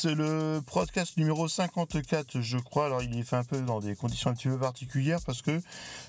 c'est 0.00 0.14
le 0.14 0.62
podcast 0.64 1.18
numéro 1.18 1.46
54, 1.46 2.40
je 2.40 2.56
crois. 2.56 2.86
Alors, 2.86 3.02
il 3.02 3.18
est 3.18 3.22
fait 3.22 3.36
un 3.36 3.44
peu 3.44 3.60
dans 3.60 3.80
des 3.80 3.94
conditions 3.94 4.30
un 4.30 4.34
petit 4.34 4.48
peu 4.48 4.56
particulières 4.56 5.18
parce 5.26 5.42
que 5.42 5.60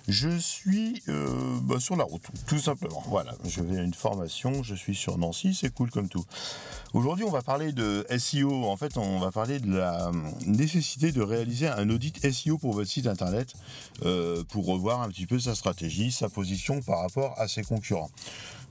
je 0.07 0.29
suis 0.37 1.03
euh, 1.09 1.57
bah, 1.63 1.77
sur 1.81 1.97
la 1.97 2.05
route, 2.05 2.23
tout 2.47 2.57
simplement. 2.57 3.03
Voilà, 3.07 3.35
je 3.43 3.61
vais 3.61 3.79
à 3.79 3.83
une 3.83 3.93
formation, 3.93 4.63
je 4.63 4.75
suis 4.75 4.95
sur 4.95 5.17
Nancy, 5.17 5.53
c'est 5.53 5.73
cool 5.73 5.91
comme 5.91 6.07
tout. 6.07 6.23
Aujourd'hui, 6.93 7.25
on 7.25 7.31
va 7.31 7.41
parler 7.41 7.73
de 7.73 8.05
SEO. 8.17 8.63
En 8.63 8.77
fait, 8.77 8.95
on 8.95 9.19
va 9.19 9.29
parler 9.29 9.59
de 9.59 9.75
la 9.75 10.09
nécessité 10.45 11.11
de 11.11 11.21
réaliser 11.21 11.67
un 11.67 11.89
audit 11.89 12.31
SEO 12.31 12.57
pour 12.57 12.73
votre 12.73 12.89
site 12.89 13.07
internet 13.07 13.53
euh, 14.05 14.45
pour 14.45 14.67
revoir 14.67 15.01
un 15.01 15.09
petit 15.09 15.25
peu 15.25 15.37
sa 15.37 15.53
stratégie, 15.53 16.13
sa 16.13 16.29
position 16.29 16.81
par 16.81 16.99
rapport 17.01 17.33
à 17.37 17.49
ses 17.49 17.63
concurrents. 17.63 18.11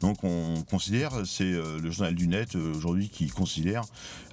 Donc 0.00 0.24
on 0.24 0.62
considère, 0.62 1.12
c'est 1.26 1.44
euh, 1.44 1.78
le 1.78 1.90
journal 1.90 2.14
du 2.14 2.26
net 2.26 2.56
euh, 2.56 2.74
aujourd'hui 2.74 3.10
qui 3.10 3.28
considère 3.28 3.84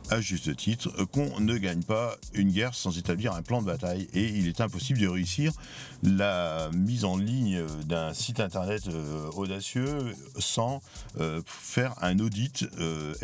à 0.09 0.21
juste 0.21 0.55
titre 0.55 0.89
qu'on 1.11 1.39
ne 1.39 1.57
gagne 1.57 1.83
pas 1.83 2.17
une 2.33 2.51
guerre 2.51 2.73
sans 2.73 2.97
établir 2.97 3.33
un 3.33 3.41
plan 3.41 3.61
de 3.61 3.67
bataille 3.67 4.07
et 4.13 4.25
il 4.25 4.47
est 4.47 4.61
impossible 4.61 4.99
de 4.99 5.07
réussir 5.07 5.53
la 6.03 6.69
mise 6.73 7.05
en 7.05 7.17
ligne 7.17 7.63
d'un 7.85 8.13
site 8.13 8.39
internet 8.39 8.87
euh, 8.87 9.29
audacieux 9.35 10.13
sans 10.37 10.81
faire 11.45 11.95
un 12.01 12.19
audit 12.19 12.65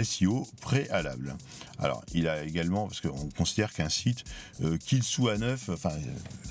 SEO 0.02 0.48
préalable. 0.62 1.36
Alors 1.80 2.04
il 2.14 2.28
a 2.28 2.44
également, 2.44 2.88
parce 2.88 3.02
qu'on 3.02 3.30
considère 3.38 3.72
qu'un 3.72 3.90
site, 3.90 4.24
qu'il 4.86 5.04
soit 5.04 5.38
neuf, 5.38 5.70
enfin 5.70 5.92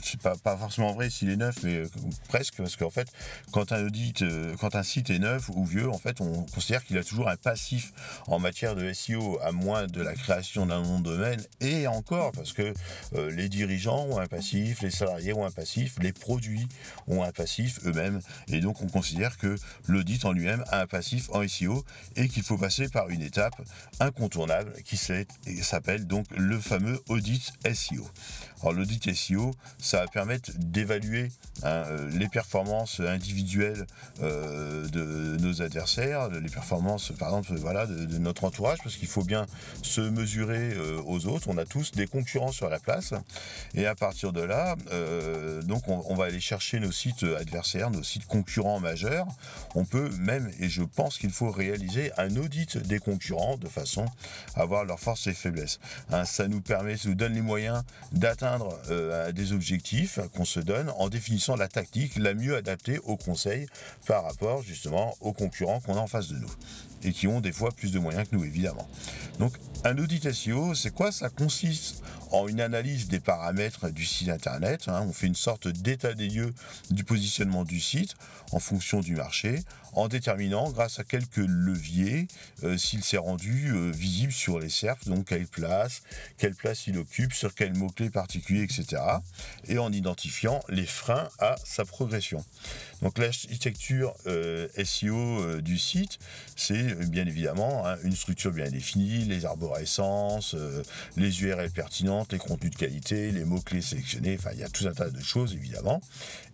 c'est 0.03 0.21
pas, 0.21 0.37
pas 0.37 0.57
forcément 0.57 0.93
vrai 0.93 1.11
s'il 1.11 1.31
est 1.31 1.37
neuf, 1.37 1.63
mais 1.63 1.83
presque, 2.29 2.57
parce 2.59 2.77
qu'en 2.77 2.91
fait 2.91 3.09
quand 3.51 3.73
un 3.73 3.87
audit, 3.87 4.25
quand 4.61 4.75
un 4.75 4.83
site 4.83 5.11
est 5.11 5.19
neuf 5.19 5.49
ou 5.49 5.65
vieux, 5.65 5.91
en 5.91 5.99
fait, 5.99 6.21
on 6.21 6.43
considère 6.45 6.85
qu'il 6.85 6.99
a 6.99 7.05
toujours 7.05 7.29
un 7.29 7.37
passif 7.37 7.93
en 8.27 8.39
matière 8.39 8.75
de 8.75 8.93
SEO, 8.93 9.39
à 9.43 9.53
moins 9.53 9.87
de 9.87 10.03
la 10.03 10.15
création 10.23 10.67
d'un 10.67 10.83
nom 10.83 10.99
de 10.99 11.11
domaine, 11.11 11.43
et 11.61 11.87
encore, 11.87 12.33
parce 12.33 12.53
que 12.53 12.73
euh, 13.15 13.31
les 13.31 13.49
dirigeants 13.49 14.07
ont 14.07 14.19
un 14.19 14.27
passif, 14.27 14.83
les 14.83 14.91
salariés 14.91 15.33
ont 15.33 15.45
un 15.45 15.51
passif, 15.51 15.97
les 16.01 16.13
produits 16.13 16.69
ont 17.07 17.23
un 17.23 17.33
passif 17.33 17.81
eux-mêmes, 17.85 18.21
et 18.49 18.61
donc 18.61 18.81
on 18.83 18.87
considère 18.87 19.37
que 19.37 19.57
l'audit 19.87 20.25
en 20.25 20.33
lui-même 20.33 20.65
a 20.71 20.81
un 20.81 20.87
passif 20.87 21.29
en 21.31 21.47
SEO, 21.47 21.85
et 22.17 22.29
qu'il 22.29 22.43
faut 22.43 22.59
passer 22.59 22.89
par 22.89 23.09
une 23.11 23.23
étape 23.23 23.61
incontournable 24.01 24.73
qui 24.85 24.97
s'appelle 24.97 26.07
donc 26.07 26.27
le 26.37 26.59
fameux 26.59 27.01
audit 27.09 27.53
SEO. 27.75 28.07
Alors 28.61 28.75
l'audit 28.75 29.13
SEO, 29.15 29.53
ça 29.79 30.01
va 30.01 30.07
permettre 30.07 30.53
d'évaluer 30.57 31.31
hein, 31.65 31.83
euh, 31.87 32.11
les 32.11 32.29
performances 32.29 33.01
individuelles 33.01 33.87
euh, 34.23 34.89
de 34.89 35.37
nos 35.41 35.63
adversaires 35.63 35.83
les 36.31 36.49
performances, 36.49 37.13
par 37.19 37.29
exemple, 37.29 37.55
voilà, 37.59 37.87
de, 37.87 38.19
notre 38.19 38.45
entourage, 38.45 38.79
parce 38.83 38.97
qu'il 38.97 39.09
faut 39.09 39.25
bien 39.25 39.47
se 39.83 40.01
mesurer 40.13 40.73
euh, 40.75 41.01
aux 41.05 41.27
autres. 41.27 41.49
On 41.49 41.59
a 41.59 41.65
tous 41.65 41.93
des 41.93 42.07
concurrents 42.07 42.53
sur 42.53 42.69
la 42.69 42.79
place, 42.79 43.15
et 43.75 43.87
à 43.87 43.95
partir 43.95 44.33
de 44.33 44.41
là, 44.41 44.77
euh, 44.93 45.63
donc 45.63 45.89
on, 45.89 46.15
va 46.15 46.27
aller 46.27 46.41
chercher 46.41 46.79
nos 46.79 46.93
sites 46.93 47.25
adversaires, 47.25 47.91
nos 47.91 48.03
sites 48.03 48.27
concurrents 48.27 48.81
majeurs. 48.81 49.27
On 49.75 49.85
peut 49.85 50.11
même, 50.19 50.51
et 50.61 50.69
je 50.69 50.83
pense 50.83 51.19
qu'il 51.19 51.31
faut 51.31 51.51
réaliser 51.51 52.13
un 52.19 52.37
audit 52.37 52.77
des 52.77 52.99
concurrents 52.99 53.57
de 53.57 53.69
façon 53.69 54.07
à 54.55 54.65
voir 54.65 54.85
leurs 54.85 55.01
forces 55.01 55.27
et 55.27 55.35
faiblesses. 55.35 55.81
Hein, 56.11 56.25
ça 56.25 56.49
nous 56.49 56.61
permet, 56.61 56.97
ça 56.97 57.09
nous 57.09 57.15
donne 57.15 57.35
les 57.35 57.43
moyens 57.43 57.83
d'atteindre 58.13 58.79
euh, 58.91 59.33
des 59.33 59.53
objectifs 59.53 60.21
qu'on 60.35 60.45
se 60.45 60.61
donne 60.61 60.91
en 60.99 61.09
définissant 61.09 61.57
la 61.57 61.69
tactique 61.69 62.17
la 62.17 62.35
mieux 62.35 62.57
adaptée 62.57 62.99
au 63.05 63.17
conseil 63.17 63.67
par 64.07 64.25
rapport 64.25 64.63
justement 64.63 65.17
aux 65.21 65.33
concurrents 65.33 65.81
qu'on 65.81 65.97
a 65.97 66.01
en 66.01 66.07
face 66.07 66.29
de 66.29 66.37
nous 66.37 66.53
et 67.05 67.13
qui 67.13 67.27
ont 67.27 67.41
des 67.41 67.53
fois 67.53 67.71
plus 67.71 67.93
de 67.93 67.99
moyens 67.99 68.29
que 68.29 68.37
nous, 68.37 68.45
évidemment. 68.45 68.89
Donc, 69.39 69.55
un 69.85 69.99
audit 70.03 70.33
SEO, 70.33 70.75
c'est 70.75 70.93
quoi 70.93 71.13
Ça 71.13 71.31
consiste 71.31 72.03
en 72.33 72.49
une 72.49 72.61
analyse 72.61 73.09
des 73.09 73.21
paramètres 73.21 73.91
du 73.91 74.05
site 74.05 74.29
internet. 74.29 74.89
Hein. 74.89 75.05
On 75.07 75.13
fait 75.13 75.27
une 75.27 75.35
sorte 75.35 75.69
d'état 75.69 76.15
des 76.15 76.29
lieux 76.29 76.55
du 76.91 77.05
positionnement 77.05 77.65
du 77.65 77.81
site 77.81 78.15
en 78.53 78.59
fonction 78.59 79.01
du 79.01 79.15
marché, 79.15 79.61
en 79.95 80.09
déterminant, 80.09 80.71
grâce 80.71 80.99
à 80.99 81.05
quelques 81.05 81.37
leviers, 81.37 82.27
euh, 82.65 82.79
s'il 82.79 83.05
s'est 83.05 83.19
rendu 83.19 83.71
euh, 83.71 83.91
visible 83.91 84.33
sur 84.33 84.59
les 84.59 84.69
SERPs, 84.69 85.09
donc 85.09 85.27
quelle 85.27 85.47
place, 85.47 86.03
quelle 86.39 86.55
place 86.55 86.87
il 86.87 86.99
occupe, 86.99 87.35
sur 87.35 87.55
quel 87.55 87.75
mot-clé 87.75 88.11
particulier, 88.11 88.63
etc. 88.63 89.03
Et 89.69 89.79
en 89.79 89.93
identifiant 89.93 90.63
les 90.69 90.87
freins 90.87 91.29
à 91.39 91.57
sa 91.65 91.85
progression. 91.85 92.45
Donc 93.03 93.19
l'architecture 93.19 94.15
euh, 94.27 94.69
SEO 94.83 95.61
du 95.61 95.79
site, 95.79 96.19
c'est 96.57 96.95
bien 97.09 97.27
évidemment 97.27 97.87
hein, 97.87 97.97
une 98.05 98.17
structure 98.17 98.53
bien 98.53 98.71
définie, 98.71 99.25
les 99.25 99.45
arborescences, 99.45 100.57
les 101.17 101.43
URL 101.43 101.71
les 102.31 102.39
contenus 102.39 102.71
de 102.71 102.77
qualité, 102.77 103.33
les 103.33 103.45
mots-clés 103.45 103.83
sélectionnés, 103.83 104.37
enfin 104.39 104.51
il 104.53 104.61
y 104.61 104.65
a 104.65 104.69
tout 104.69 104.87
un 104.87 104.93
tas 104.93 105.11
de 105.11 105.23
choses 105.23 105.55
évidemment. 105.55 106.01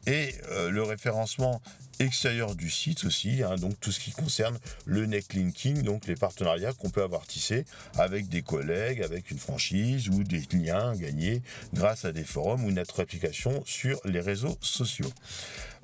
Et 0.07 0.35
euh, 0.51 0.71
le 0.71 0.83
référencement 0.83 1.61
extérieur 1.99 2.55
du 2.55 2.71
site 2.71 3.05
aussi, 3.05 3.43
hein, 3.43 3.57
donc 3.57 3.79
tout 3.81 3.93
ce 3.93 4.01
qui 4.01 4.13
concerne 4.13 4.59
le 4.87 5.07
necklinking, 5.07 5.83
donc 5.83 6.07
les 6.07 6.15
partenariats 6.15 6.73
qu'on 6.73 6.91
peut 6.91 7.03
avoir 7.03 7.27
tissés 7.27 7.65
avec 7.97 8.29
des 8.29 8.43
collègues, 8.43 9.03
avec 9.03 9.31
une 9.31 9.39
franchise 9.39 10.09
ou 10.09 10.23
des 10.23 10.43
liens 10.53 10.95
gagnés 10.95 11.43
grâce 11.75 12.05
à 12.05 12.13
des 12.13 12.25
forums 12.25 12.65
ou 12.65 12.71
notre 12.71 13.01
application 13.01 13.63
sur 13.67 14.01
les 14.05 14.21
réseaux 14.21 14.57
sociaux. 14.61 15.13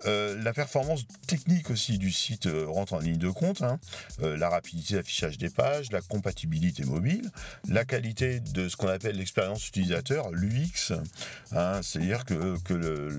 Euh, 0.07 0.41
la 0.43 0.53
performance 0.53 1.05
technique 1.27 1.71
aussi 1.71 1.99
du 1.99 2.13
site 2.13 2.47
euh, 2.47 2.67
rentre 2.67 2.95
en 2.95 2.99
ligne 2.99 3.17
de 3.17 3.31
compte. 3.31 3.63
Hein. 3.63 3.79
Euh, 4.23 4.37
la 4.37 4.49
rapidité 4.49 4.95
d'affichage 4.95 5.39
des 5.39 5.51
pages, 5.51 5.91
la 5.93 6.01
compatibilité 6.01 6.85
mobile, 6.85 7.31
la 7.69 7.85
qualité 7.85 8.41
de 8.41 8.69
ce 8.69 8.77
qu'on 8.77 8.89
appelle 8.89 9.17
l'expérience 9.17 9.67
utilisateur, 9.69 10.31
l'UX, 10.31 10.93
hein. 11.53 11.81
c'est-à-dire 11.83 12.25
que, 12.25 12.59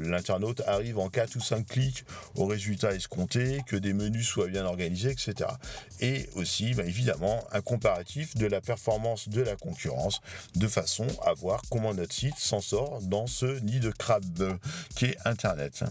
l'internaute 0.06 0.62
arrive 0.68 1.00
en 1.00 1.09
4 1.09 1.35
ou 1.35 1.40
5 1.40 1.66
clics 1.66 2.06
au 2.35 2.46
résultat 2.46 2.94
escompté, 2.94 3.62
que 3.66 3.75
des 3.75 3.94
menus 3.94 4.28
soient 4.28 4.47
bien 4.47 4.66
organisés, 4.66 5.12
etc. 5.12 5.50
Et 6.00 6.29
aussi, 6.35 6.73
bah, 6.73 6.84
évidemment, 6.85 7.44
un 7.52 7.62
comparatif 7.62 8.35
de 8.35 8.46
la 8.46 8.62
performance 8.62 9.29
de 9.29 9.41
la 9.41 9.56
concurrence, 9.56 10.22
de 10.56 10.67
façon 10.67 11.07
à 11.25 11.34
voir 11.34 11.62
comment 11.69 11.94
notre 11.94 12.13
site 12.13 12.38
s'en 12.38 12.62
sort 12.62 13.00
dans 13.02 13.28
ce 13.28 13.59
nid 13.59 13.79
de 13.79 13.91
crabe 13.91 14.57
qui 14.96 15.06
est 15.06 15.17
Internet. 15.25 15.84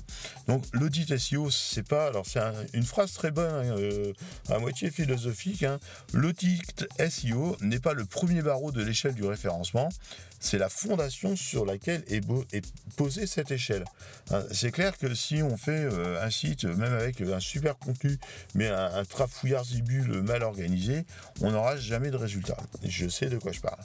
Donc 0.49 0.65
l'audit 0.85 1.17
SEO, 1.17 1.51
c'est 1.51 1.83
pas. 1.83 2.09
Alors, 2.09 2.27
c'est 2.27 2.41
une 2.75 2.83
phrase 2.83 3.15
très 3.15 3.31
bonne, 3.31 3.51
hein, 3.51 3.75
euh, 3.79 4.13
à 4.51 4.59
moitié 4.59 4.91
philosophique. 4.91 5.63
Hein. 5.63 5.81
L'audit 6.13 6.87
SEO 7.09 7.57
n'est 7.63 7.79
pas 7.79 7.95
le 7.95 8.05
premier 8.05 8.43
barreau 8.43 8.71
de 8.71 8.83
l'échelle 8.83 9.15
du 9.15 9.25
référencement, 9.25 9.89
c'est 10.41 10.59
la 10.59 10.69
fondation 10.69 11.37
sur 11.37 11.65
laquelle 11.65 12.05
est, 12.09 12.23
posée 12.97 13.27
cette 13.27 13.51
échelle. 13.51 13.85
Hein, 14.31 14.45
c'est 14.53 14.73
clair 14.73 14.99
que 14.99 15.15
si 15.15 15.43
on 15.43 15.57
fait 15.57 15.89
euh, 15.91 16.23
un 16.23 16.29
site, 16.29 16.65
même 16.65 16.93
avec 16.93 17.23
un 17.23 17.41
super 17.41 17.79
contenu, 17.79 18.19
mais 18.55 18.69
un, 18.69 19.05
trafouillard 19.07 19.65
zibule 19.65 20.21
mal 20.21 20.43
organisé, 20.43 21.07
on 21.41 21.53
n'aura 21.53 21.79
jamais 21.79 22.11
de 22.11 22.17
résultat. 22.17 22.59
Je 22.83 23.09
sais 23.09 23.27
de 23.27 23.39
quoi 23.39 23.53
je 23.53 23.61
parle. 23.61 23.81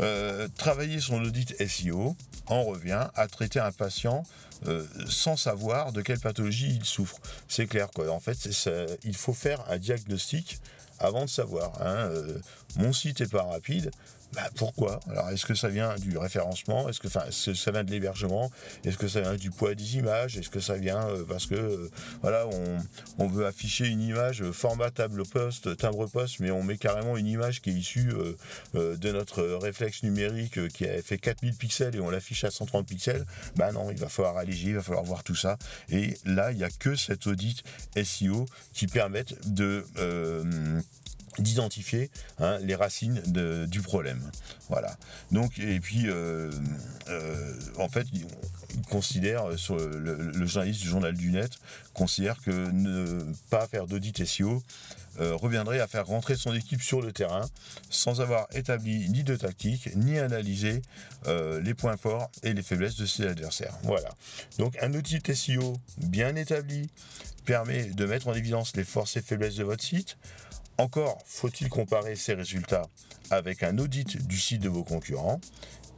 Euh, 0.00 0.48
travailler 0.58 1.00
son 1.00 1.22
audit 1.22 1.56
SEO 1.66 2.14
en 2.48 2.62
revient 2.62 3.08
à 3.14 3.26
traiter 3.26 3.60
un 3.60 3.72
patient 3.72 4.22
euh, 4.66 4.86
sans 5.08 5.36
savoir 5.36 5.92
de 5.92 6.02
quelle 6.02 6.20
pathologie 6.20 6.76
il 6.76 6.84
souffre. 6.84 7.18
C'est 7.48 7.66
clair, 7.66 7.88
quoi. 7.94 8.10
En 8.10 8.20
fait, 8.20 8.48
il 9.04 9.16
faut 9.16 9.34
faire 9.34 9.64
un 9.70 9.78
diagnostic 9.78 10.58
avant 10.98 11.24
de 11.24 11.30
savoir. 11.30 11.72
Hein. 11.82 12.10
mon 12.76 12.92
site 12.92 13.20
est 13.20 13.30
pas 13.30 13.42
rapide. 13.42 13.90
Bah, 14.34 14.50
pourquoi? 14.56 15.00
Alors, 15.08 15.30
est-ce 15.30 15.46
que 15.46 15.54
ça 15.54 15.68
vient 15.68 15.94
du 15.96 16.18
référencement? 16.18 16.88
Est-ce 16.88 17.00
que, 17.00 17.08
ça 17.08 17.70
vient 17.70 17.84
de 17.84 17.90
l'hébergement? 17.90 18.50
Est-ce 18.84 18.98
que 18.98 19.08
ça 19.08 19.20
vient 19.20 19.34
du 19.34 19.50
poids 19.50 19.74
des 19.74 19.96
images? 19.96 20.36
Est-ce 20.36 20.50
que 20.50 20.60
ça 20.60 20.76
vient 20.76 21.06
euh, 21.08 21.24
parce 21.26 21.46
que, 21.46 21.54
euh, 21.54 21.90
voilà, 22.20 22.46
on, 23.18 23.28
veut 23.28 23.46
afficher 23.46 23.86
une 23.86 24.02
image 24.02 24.48
format 24.52 24.90
table 24.90 25.22
poste, 25.26 25.76
timbre 25.76 26.06
poste, 26.06 26.40
mais 26.40 26.50
on 26.50 26.62
met 26.62 26.76
carrément 26.76 27.16
une 27.16 27.26
image 27.26 27.60
qui 27.60 27.70
est 27.70 27.74
issue 27.74 28.12
euh, 28.74 28.96
de 28.96 29.12
notre 29.12 29.42
réflexe 29.42 30.02
numérique 30.02 30.68
qui 30.68 30.86
a 30.86 31.02
fait 31.02 31.18
4000 31.18 31.54
pixels 31.54 31.96
et 31.96 32.00
on 32.00 32.10
l'affiche 32.10 32.44
à 32.44 32.50
130 32.50 32.86
pixels? 32.86 33.24
Bah 33.56 33.72
non, 33.72 33.90
il 33.90 33.98
va 33.98 34.08
falloir 34.08 34.36
alléger, 34.36 34.68
il 34.68 34.74
va 34.76 34.82
falloir 34.82 35.04
voir 35.04 35.24
tout 35.24 35.34
ça. 35.34 35.56
Et 35.88 36.16
là, 36.24 36.52
il 36.52 36.58
n'y 36.58 36.64
a 36.64 36.70
que 36.70 36.94
cet 36.94 37.26
audit 37.26 37.62
SEO 37.96 38.46
qui 38.72 38.86
permette 38.86 39.34
de 39.52 39.84
d'identifier 41.38 42.10
hein, 42.38 42.58
les 42.62 42.74
racines 42.74 43.20
du 43.66 43.80
problème. 43.80 44.22
Voilà. 44.68 44.96
Donc 45.30 45.58
et 45.58 45.80
puis 45.80 46.08
euh, 46.08 46.50
euh, 47.08 47.54
en 47.78 47.88
fait, 47.88 48.06
il 48.12 48.82
considère 48.90 49.48
euh, 49.48 49.56
sur 49.56 49.76
le, 49.76 50.46
journaliste 50.46 50.80
du 50.80 50.88
journal 50.88 51.14
du 51.14 51.30
net 51.30 51.52
considère 51.94 52.40
que 52.42 52.50
ne 52.50 53.24
pas 53.50 53.66
faire 53.66 53.86
d'audit 53.86 54.24
SEO 54.24 54.62
reviendrait 55.18 55.80
à 55.80 55.86
faire 55.86 56.04
rentrer 56.04 56.36
son 56.36 56.52
équipe 56.52 56.82
sur 56.82 57.00
le 57.00 57.10
terrain 57.10 57.48
sans 57.88 58.20
avoir 58.20 58.48
établi 58.52 59.08
ni 59.08 59.24
de 59.24 59.34
tactique 59.34 59.88
ni 59.96 60.18
analysé 60.18 60.82
les 61.26 61.72
points 61.72 61.96
forts 61.96 62.30
et 62.42 62.52
les 62.52 62.60
faiblesses 62.60 62.96
de 62.96 63.06
ses 63.06 63.26
adversaires. 63.26 63.72
Voilà. 63.84 64.10
Donc 64.58 64.76
un 64.82 64.92
audit 64.92 65.32
SEO 65.32 65.78
bien 65.96 66.36
établi 66.36 66.90
permet 67.46 67.84
de 67.84 68.04
mettre 68.04 68.28
en 68.28 68.34
évidence 68.34 68.76
les 68.76 68.84
forces 68.84 69.16
et 69.16 69.22
faiblesses 69.22 69.56
de 69.56 69.64
votre 69.64 69.82
site 69.82 70.18
Encore 70.78 71.18
faut-il 71.24 71.68
comparer 71.68 72.16
ces 72.16 72.34
résultats 72.34 72.86
avec 73.30 73.62
un 73.62 73.78
audit 73.78 74.26
du 74.26 74.38
site 74.38 74.62
de 74.62 74.68
vos 74.68 74.84
concurrents 74.84 75.40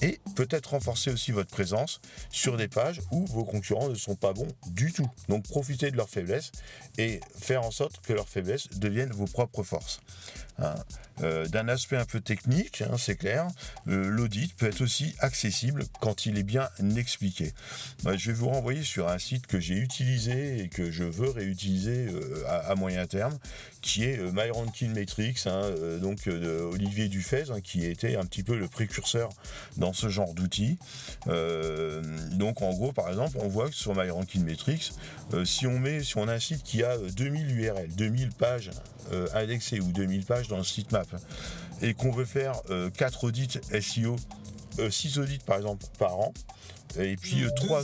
et 0.00 0.21
peut-être 0.37 0.71
renforcer 0.71 1.11
aussi 1.11 1.33
votre 1.33 1.50
présence 1.50 2.00
sur 2.31 2.56
des 2.56 2.69
pages 2.69 3.00
où 3.11 3.27
vos 3.27 3.45
concurrents 3.45 3.89
ne 3.89 3.95
sont 3.95 4.17
pas 4.17 4.33
bons 4.33 4.53
du 4.69 4.93
tout. 4.93 5.09
Donc 5.29 5.45
profitez 5.45 5.91
de 5.91 5.97
leurs 5.97 6.09
faiblesses 6.09 6.53
et 6.97 7.21
faire 7.37 7.62
en 7.62 7.71
sorte 7.71 8.00
que 8.06 8.12
leurs 8.12 8.29
faiblesses 8.29 8.69
deviennent 8.77 9.12
vos 9.12 9.27
propres 9.27 9.62
forces. 9.62 10.00
Hein. 10.59 10.75
Euh, 11.23 11.47
d'un 11.49 11.69
aspect 11.69 11.97
un 11.97 12.05
peu 12.05 12.21
technique, 12.21 12.83
hein, 12.83 12.97
c'est 12.97 13.17
clair, 13.17 13.49
euh, 13.89 14.09
l'audit 14.09 14.55
peut 14.55 14.67
être 14.67 14.81
aussi 14.83 15.17
accessible 15.19 15.85
quand 16.00 16.27
il 16.27 16.39
est 16.39 16.45
bien 16.45 16.69
expliqué. 16.97 17.53
Bah, 18.05 18.17
je 18.17 18.31
vais 18.31 18.37
vous 18.37 18.49
renvoyer 18.49 18.85
sur 18.85 19.09
un 19.09 19.19
site 19.19 19.47
que 19.49 19.59
j'ai 19.59 19.75
utilisé 19.75 20.61
et 20.61 20.69
que 20.69 20.93
je 20.93 21.03
veux 21.03 21.31
réutiliser 21.31 22.06
euh, 22.09 22.45
à, 22.47 22.75
moyen 22.77 23.06
terme, 23.06 23.37
qui 23.83 24.05
est 24.05 24.19
MyRanking 24.19 24.95
Matrix, 24.95 25.35
hein, 25.47 25.71
donc 26.00 26.29
de 26.29 26.61
Olivier 26.73 27.09
Dufez, 27.09 27.45
qui 27.65 27.85
était 27.85 28.17
un 28.17 28.25
petit 28.25 28.43
peu 28.43 28.56
le 28.56 28.69
précurseur 28.69 29.31
dans 29.77 29.88
ce 29.93 30.08
genre 30.08 30.35
d'outils. 30.35 30.79
donc 31.26 32.62
en 32.62 32.73
gros, 32.73 32.93
par 32.93 33.08
exemple, 33.08 33.38
on 33.40 33.49
voit 33.49 33.69
que 33.69 33.75
sur 33.75 33.94
MyRanking 33.94 34.44
Matrix, 34.44 34.93
si 35.44 35.67
on 35.67 35.79
met, 35.79 36.02
si 36.02 36.17
on 36.17 36.29
a 36.29 36.35
un 36.35 36.38
site 36.38 36.62
qui 36.62 36.82
a 36.82 36.96
2000 36.99 37.50
URL, 37.58 37.88
2000 37.94 38.31
pages 38.31 38.70
indexées 39.35 39.81
ou 39.81 39.90
2000 39.93 40.25
pages 40.25 40.49
dans 40.49 40.58
le 40.58 40.64
sitemap, 40.64 41.08
et 41.82 41.94
qu'on 41.94 42.11
veut 42.11 42.25
faire 42.25 42.61
4 42.96 43.25
euh, 43.25 43.29
audits 43.29 43.61
SEO, 43.81 44.17
6 44.91 45.19
euh, 45.19 45.23
audits 45.23 45.39
par 45.39 45.57
exemple 45.57 45.85
par 45.99 46.19
an, 46.19 46.33
et 46.97 47.17
puis 47.17 47.45
euh, 47.45 47.51
trois 47.51 47.83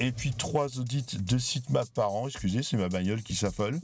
et 0.00 0.12
puis 0.12 0.32
trois 0.32 0.78
audits 0.78 1.04
de 1.18 1.38
sitemap 1.38 1.88
par 1.90 2.12
an, 2.12 2.28
excusez, 2.28 2.62
c'est 2.62 2.76
ma 2.76 2.88
bagnole 2.88 3.22
qui 3.22 3.34
s'affole. 3.34 3.74
Et 3.74 3.80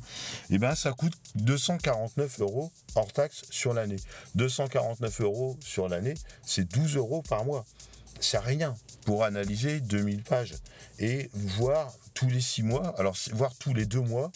eh 0.55 0.59
ben 0.59 0.75
ça 0.75 0.93
coûte 0.93 1.15
249 1.37 2.41
euros 2.41 2.71
hors 2.95 3.13
taxe 3.13 3.43
sur 3.51 3.75
l'année. 3.75 3.97
249 4.37 5.21
euros 5.23 5.57
sur 5.61 5.89
l'année, 5.89 6.15
c'est 6.43 6.65
12 6.73 6.97
euros 6.97 7.23
par 7.23 7.45
mois. 7.45 7.65
C'est 8.21 8.39
rien 8.39 8.75
pour 9.05 9.25
analyser 9.25 9.81
2000 9.81 10.23
pages 10.23 10.55
et 10.99 11.29
voir 11.35 11.93
tous 12.15 12.29
les 12.29 12.41
6 12.41 12.63
mois, 12.63 12.95
alors 12.99 13.17
voir 13.33 13.53
tous 13.59 13.75
les 13.75 13.87
2 13.87 14.01
mois 14.01 14.31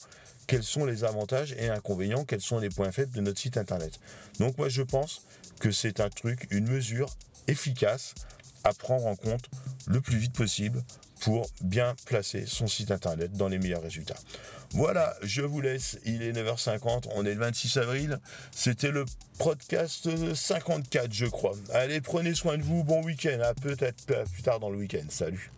quels 0.49 0.65
sont 0.65 0.87
les 0.87 1.05
avantages 1.05 1.53
et 1.59 1.69
inconvénients, 1.69 2.25
quels 2.25 2.41
sont 2.41 2.59
les 2.59 2.71
points 2.71 2.91
faibles 2.91 3.13
de 3.13 3.21
notre 3.21 3.39
site 3.39 3.59
internet. 3.59 4.01
Donc 4.41 4.57
moi 4.59 4.69
je 4.69 4.83
pense 4.83 5.23
que 5.61 5.71
c'est 5.71 6.01
un 6.01 6.09
truc, 6.09 6.49
une 6.51 6.67
mesure 6.67 7.11
efficace 7.49 8.15
à 8.65 8.73
prendre 8.73 9.07
en 9.07 9.17
compte 9.17 9.49
le 9.87 10.01
plus 10.01 10.19
vite 10.19 10.35
possible 10.35 10.83
pour 11.21 11.51
bien 11.61 11.97
placer 12.07 12.45
son 12.47 12.69
site 12.69 12.91
internet 12.91 13.33
dans 13.33 13.49
les 13.49 13.59
meilleurs 13.59 13.83
résultats. 13.83 14.19
Voilà, 14.73 15.17
je 15.23 15.43
vous 15.43 15.61
laisse, 15.61 15.99
il 16.05 16.23
est 16.23 16.33
9h50, 16.33 17.09
on 17.15 17.25
est 17.25 17.35
le 17.35 17.41
26 17.41 17.79
avril, 17.79 18.21
c'était 18.53 18.91
le 18.91 19.05
podcast 19.39 20.09
54 20.35 21.13
je 21.13 21.27
crois. 21.27 21.55
Allez, 21.73 22.01
prenez 22.01 22.35
soin 22.35 22.59
de 22.59 22.63
vous, 22.63 22.85
bon 22.85 23.03
week-end, 23.03 23.41
peut-être 23.63 24.25
plus 24.33 24.43
tard 24.43 24.61
dans 24.61 24.71
le 24.71 24.79
week-end, 24.79 25.07
salut. 25.09 25.51